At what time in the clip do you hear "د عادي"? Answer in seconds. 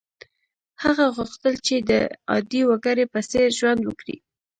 1.89-2.61